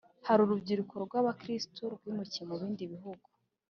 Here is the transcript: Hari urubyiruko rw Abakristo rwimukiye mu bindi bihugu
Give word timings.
Hari 0.27 0.39
urubyiruko 0.43 0.95
rw 1.05 1.13
Abakristo 1.21 1.81
rwimukiye 1.93 2.43
mu 2.49 2.55
bindi 2.61 2.83
bihugu 2.93 3.27